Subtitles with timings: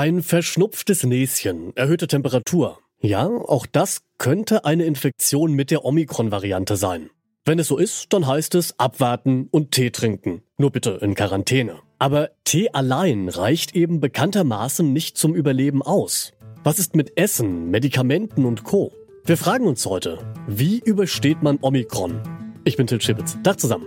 [0.00, 2.78] Ein verschnupftes Näschen, erhöhte Temperatur.
[3.00, 7.10] Ja, auch das könnte eine Infektion mit der Omikron-Variante sein.
[7.44, 10.42] Wenn es so ist, dann heißt es abwarten und Tee trinken.
[10.56, 11.80] Nur bitte in Quarantäne.
[11.98, 16.32] Aber Tee allein reicht eben bekanntermaßen nicht zum Überleben aus.
[16.62, 18.92] Was ist mit Essen, Medikamenten und Co?
[19.24, 22.22] Wir fragen uns heute, wie übersteht man Omikron?
[22.62, 23.36] Ich bin Til Schibitz.
[23.42, 23.86] Tag zusammen.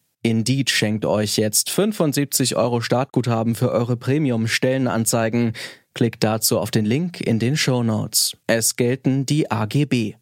[0.23, 5.53] Indeed schenkt euch jetzt 75 Euro Startguthaben für eure Premium-Stellenanzeigen.
[5.95, 8.37] Klickt dazu auf den Link in den Show Notes.
[8.45, 10.13] Es gelten die AGB.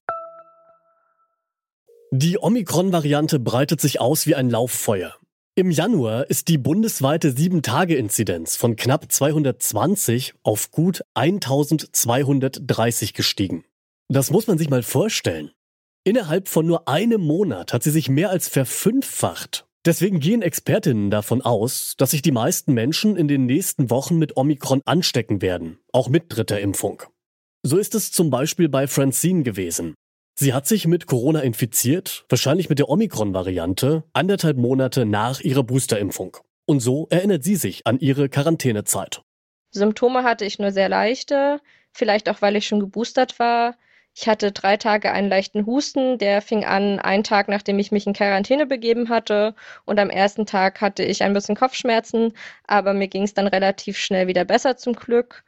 [2.11, 5.15] Die Omikron-Variante breitet sich aus wie ein Lauffeuer.
[5.55, 13.65] Im Januar ist die bundesweite 7-Tage-Inzidenz von knapp 220 auf gut 1230 gestiegen.
[14.07, 15.51] Das muss man sich mal vorstellen.
[16.05, 21.41] Innerhalb von nur einem Monat hat sie sich mehr als verfünffacht Deswegen gehen Expertinnen davon
[21.41, 26.09] aus, dass sich die meisten Menschen in den nächsten Wochen mit Omikron anstecken werden, auch
[26.09, 27.03] mit dritter Impfung.
[27.63, 29.95] So ist es zum Beispiel bei Francine gewesen.
[30.37, 36.37] Sie hat sich mit Corona infiziert, wahrscheinlich mit der Omikron-Variante, anderthalb Monate nach ihrer Boosterimpfung.
[36.65, 39.21] Und so erinnert sie sich an ihre Quarantänezeit.
[39.71, 41.59] Symptome hatte ich nur sehr leichte,
[41.91, 43.75] vielleicht auch weil ich schon geboostert war.
[44.21, 48.05] Ich hatte drei Tage einen leichten Husten, der fing an einen Tag, nachdem ich mich
[48.05, 49.55] in Quarantäne begeben hatte.
[49.85, 52.33] Und am ersten Tag hatte ich ein bisschen Kopfschmerzen,
[52.67, 55.45] aber mir ging es dann relativ schnell wieder besser zum Glück.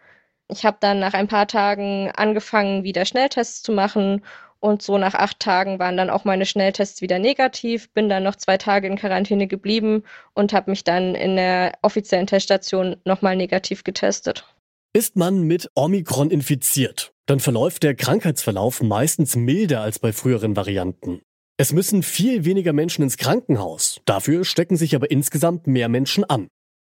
[0.48, 4.24] Ich habe dann nach ein paar Tagen angefangen, wieder Schnelltests zu machen.
[4.62, 8.38] Und so nach acht Tagen waren dann auch meine Schnelltests wieder negativ, bin dann noch
[8.38, 10.04] zwei Tage in Quarantäne geblieben
[10.34, 14.46] und habe mich dann in der offiziellen Teststation nochmal negativ getestet.
[14.94, 21.22] Ist man mit Omikron infiziert, dann verläuft der Krankheitsverlauf meistens milder als bei früheren Varianten.
[21.58, 26.48] Es müssen viel weniger Menschen ins Krankenhaus, dafür stecken sich aber insgesamt mehr Menschen an.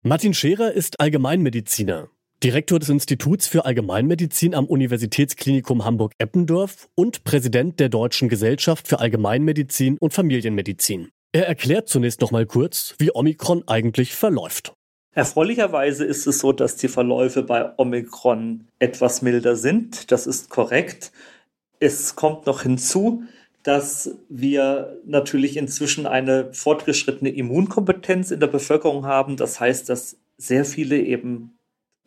[0.04, 2.10] Martin Scherer ist Allgemeinmediziner,
[2.44, 9.98] Direktor des Instituts für Allgemeinmedizin am Universitätsklinikum Hamburg-Eppendorf und Präsident der Deutschen Gesellschaft für Allgemeinmedizin
[10.00, 11.10] und Familienmedizin.
[11.32, 14.74] Er erklärt zunächst nochmal kurz, wie Omikron eigentlich verläuft.
[15.18, 20.12] Erfreulicherweise ist es so, dass die Verläufe bei Omikron etwas milder sind.
[20.12, 21.12] Das ist korrekt.
[21.80, 23.24] Es kommt noch hinzu,
[23.64, 29.38] dass wir natürlich inzwischen eine fortgeschrittene Immunkompetenz in der Bevölkerung haben.
[29.38, 31.57] Das heißt, dass sehr viele eben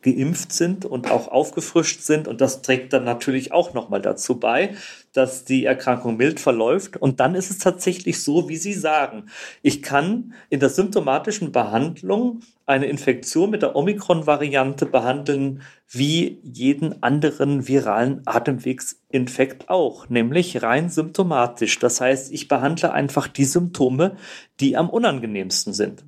[0.02, 2.28] geimpft sind und auch aufgefrischt sind.
[2.28, 4.74] Und das trägt dann natürlich auch nochmal dazu bei,
[5.12, 6.96] dass die Erkrankung mild verläuft.
[6.96, 9.26] Und dann ist es tatsächlich so, wie Sie sagen.
[9.62, 17.66] Ich kann in der symptomatischen Behandlung eine Infektion mit der Omikron-Variante behandeln wie jeden anderen
[17.66, 21.80] viralen Atemwegsinfekt auch, nämlich rein symptomatisch.
[21.80, 24.16] Das heißt, ich behandle einfach die Symptome,
[24.60, 26.04] die am unangenehmsten sind.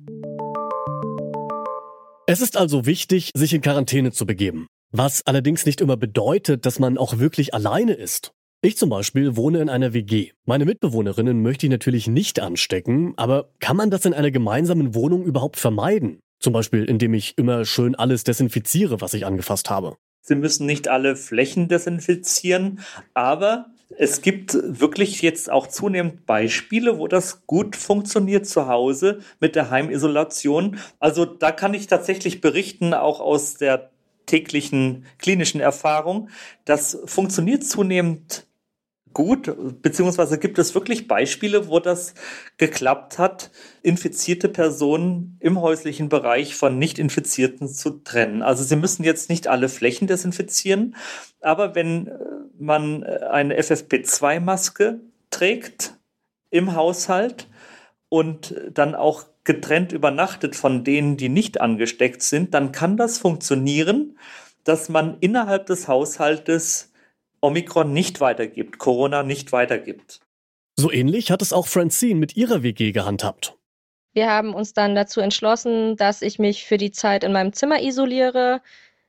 [2.33, 4.65] Es ist also wichtig, sich in Quarantäne zu begeben.
[4.89, 8.31] Was allerdings nicht immer bedeutet, dass man auch wirklich alleine ist.
[8.63, 10.31] Ich zum Beispiel wohne in einer WG.
[10.43, 15.23] Meine Mitbewohnerinnen möchte ich natürlich nicht anstecken, aber kann man das in einer gemeinsamen Wohnung
[15.25, 16.21] überhaupt vermeiden?
[16.39, 19.95] Zum Beispiel, indem ich immer schön alles desinfiziere, was ich angefasst habe.
[20.21, 22.79] Sie müssen nicht alle Flächen desinfizieren,
[23.13, 23.67] aber
[23.97, 29.69] es gibt wirklich jetzt auch zunehmend Beispiele, wo das gut funktioniert zu Hause mit der
[29.69, 30.79] Heimisolation.
[30.99, 33.91] Also da kann ich tatsächlich berichten, auch aus der
[34.25, 36.29] täglichen klinischen Erfahrung.
[36.65, 38.47] Das funktioniert zunehmend
[39.13, 42.15] gut, beziehungsweise gibt es wirklich Beispiele, wo das
[42.57, 43.51] geklappt hat,
[43.83, 48.41] infizierte Personen im häuslichen Bereich von Nicht-Infizierten zu trennen.
[48.41, 50.95] Also sie müssen jetzt nicht alle Flächen desinfizieren,
[51.41, 52.13] aber wenn äh,
[52.63, 54.99] man äh, eine FFP2-Maske
[55.29, 55.95] trägt
[56.49, 57.47] im Haushalt
[58.09, 64.17] und dann auch getrennt übernachtet von denen, die nicht angesteckt sind, dann kann das funktionieren,
[64.63, 66.91] dass man innerhalb des Haushaltes
[67.41, 70.21] Omikron nicht weitergibt, Corona nicht weitergibt.
[70.77, 73.57] So ähnlich hat es auch Francine mit ihrer WG gehandhabt.
[74.13, 77.81] Wir haben uns dann dazu entschlossen, dass ich mich für die Zeit in meinem Zimmer
[77.81, 78.61] isoliere.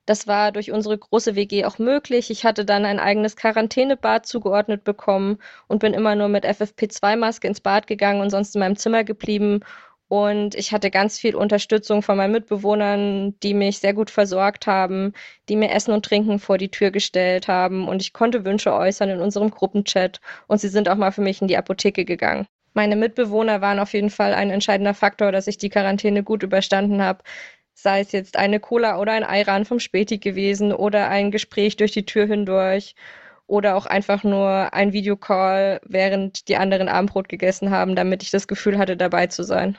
[0.07, 2.31] Das war durch unsere große WG auch möglich.
[2.31, 7.61] Ich hatte dann ein eigenes Quarantänebad zugeordnet bekommen und bin immer nur mit FFP2-Maske ins
[7.61, 9.61] Bad gegangen und sonst in meinem Zimmer geblieben.
[10.09, 15.15] Und ich hatte ganz viel Unterstützung von meinen Mitbewohnern, die mich sehr gut versorgt haben,
[15.49, 17.89] die mir Essen und Trinken vor die Tür gestellt haben.
[17.89, 20.21] Und ich konnte Wünsche äußern in unserem Gruppenchat.
[20.47, 22.47] Und sie sind auch mal für mich in die Apotheke gegangen.
[22.75, 27.03] Meine Mitbewohner waren auf jeden Fall ein entscheidender Faktor, dass ich die Quarantäne gut überstanden
[27.03, 27.23] habe
[27.75, 31.93] sei es jetzt eine Cola oder ein Eiran vom Späti gewesen oder ein Gespräch durch
[31.93, 32.95] die Tür hindurch
[33.47, 38.49] oder auch einfach nur ein Videocall, während die anderen Abendbrot gegessen haben, damit ich das
[38.49, 39.77] Gefühl hatte, dabei zu sein.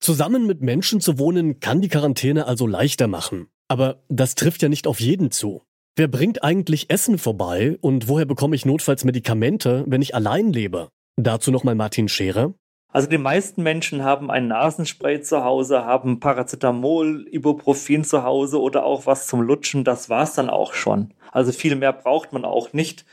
[0.00, 3.48] Zusammen mit Menschen zu wohnen kann die Quarantäne also leichter machen.
[3.68, 5.62] Aber das trifft ja nicht auf jeden zu.
[5.96, 10.88] Wer bringt eigentlich Essen vorbei und woher bekomme ich notfalls Medikamente, wenn ich allein lebe?
[11.16, 12.54] Dazu nochmal Martin Scherer.
[12.90, 18.84] Also die meisten Menschen haben ein Nasenspray zu Hause, haben Paracetamol, Ibuprofen zu Hause oder
[18.84, 19.84] auch was zum Lutschen.
[19.84, 21.12] Das war's dann auch schon.
[21.30, 23.04] Also viel mehr braucht man auch nicht.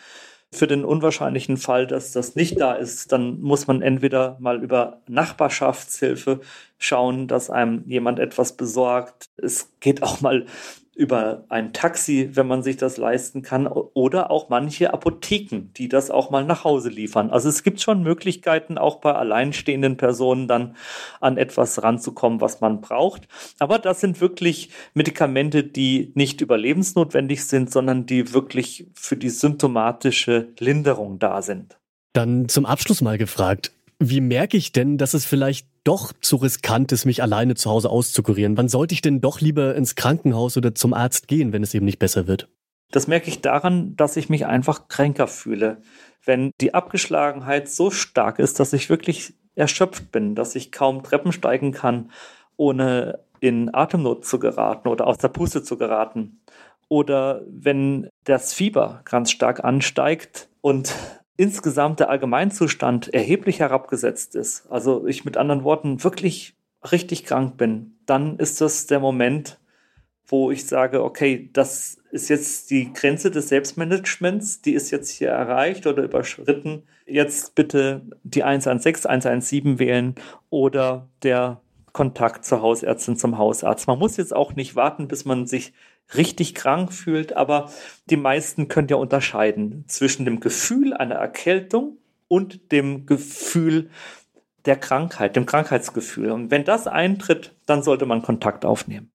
[0.51, 5.01] Für den unwahrscheinlichen Fall, dass das nicht da ist, dann muss man entweder mal über
[5.10, 6.39] Nachbarschaftshilfe
[6.77, 9.30] schauen, dass einem jemand etwas besorgt.
[9.36, 10.45] Es geht auch mal
[10.95, 16.09] über ein Taxi, wenn man sich das leisten kann, oder auch manche Apotheken, die das
[16.09, 17.30] auch mal nach Hause liefern.
[17.30, 20.77] Also es gibt schon Möglichkeiten, auch bei alleinstehenden Personen dann
[21.19, 23.27] an etwas ranzukommen, was man braucht.
[23.59, 30.48] Aber das sind wirklich Medikamente, die nicht überlebensnotwendig sind, sondern die wirklich für die symptomatische
[30.59, 31.77] Linderung da sind.
[32.13, 36.92] Dann zum Abschluss mal gefragt, wie merke ich denn, dass es vielleicht doch zu riskant
[36.92, 38.58] ist, mich alleine zu Hause auszukurieren?
[38.58, 41.86] Wann sollte ich denn doch lieber ins Krankenhaus oder zum Arzt gehen, wenn es eben
[41.86, 42.50] nicht besser wird?
[42.92, 45.82] Das merke ich daran, dass ich mich einfach kränker fühle.
[46.24, 51.32] Wenn die Abgeschlagenheit so stark ist, dass ich wirklich erschöpft bin, dass ich kaum Treppen
[51.32, 52.12] steigen kann,
[52.58, 56.42] ohne in Atemnot zu geraten oder aus der Puste zu geraten.
[56.88, 60.94] Oder wenn das Fieber ganz stark ansteigt und
[61.38, 66.56] insgesamt der Allgemeinzustand erheblich herabgesetzt ist, also ich mit anderen Worten wirklich
[66.92, 69.60] richtig krank bin, dann ist das der Moment,
[70.28, 75.30] wo ich sage, okay, das ist jetzt die Grenze des Selbstmanagements, die ist jetzt hier
[75.30, 76.84] erreicht oder überschritten.
[77.06, 80.16] Jetzt bitte die 116, 117 wählen
[80.50, 81.62] oder der
[81.95, 83.88] Kontakt zur Hausärztin, zum Hausarzt.
[83.88, 85.71] Man muss jetzt auch nicht warten, bis man sich
[86.13, 87.71] richtig krank fühlt, aber
[88.09, 91.97] die meisten können ja unterscheiden zwischen dem Gefühl einer Erkältung
[92.27, 93.89] und dem Gefühl
[94.65, 96.31] der Krankheit, dem Krankheitsgefühl.
[96.31, 99.09] Und wenn das eintritt, dann sollte man Kontakt aufnehmen.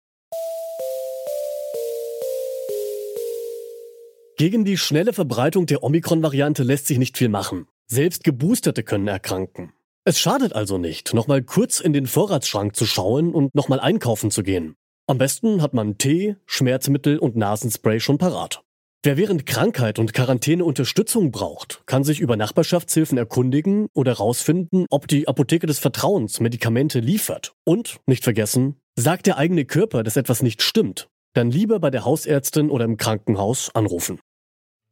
[4.38, 7.66] Gegen die schnelle Verbreitung der Omikron-Variante lässt sich nicht viel machen.
[7.88, 9.74] Selbst Geboosterte können erkranken.
[10.10, 14.42] Es schadet also nicht, nochmal kurz in den Vorratsschrank zu schauen und nochmal einkaufen zu
[14.42, 14.74] gehen.
[15.06, 18.60] Am besten hat man Tee, Schmerzmittel und Nasenspray schon parat.
[19.04, 25.06] Wer während Krankheit und Quarantäne Unterstützung braucht, kann sich über Nachbarschaftshilfen erkundigen oder herausfinden, ob
[25.06, 27.54] die Apotheke des Vertrauens Medikamente liefert.
[27.62, 32.04] Und, nicht vergessen, sagt der eigene Körper, dass etwas nicht stimmt, dann lieber bei der
[32.04, 34.18] Hausärztin oder im Krankenhaus anrufen.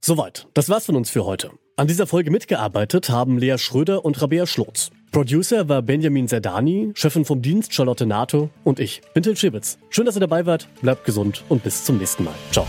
[0.01, 1.51] Soweit, das war's von uns für heute.
[1.75, 4.93] An dieser Folge mitgearbeitet haben Lea Schröder und Rabea Schlotz.
[5.11, 9.79] Producer war Benjamin Zerdani, Chefin vom Dienst Charlotte Nato und ich bin Till Schibitz.
[9.89, 12.35] Schön, dass ihr dabei wart, bleibt gesund und bis zum nächsten Mal.
[12.53, 12.67] Ciao.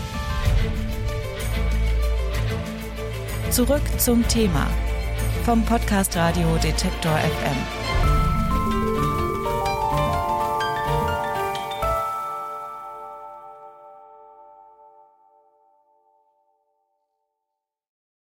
[3.50, 4.66] Zurück zum Thema
[5.44, 7.89] vom Podcast Radio Detektor FM.